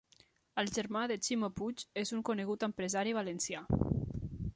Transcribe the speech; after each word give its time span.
El 0.61 0.69
germà 0.77 1.01
de 1.11 1.17
Ximo 1.27 1.49
Puig 1.59 1.83
és 2.03 2.13
un 2.17 2.23
conegut 2.31 2.65
empresari 2.69 3.13
valencià 3.19 3.63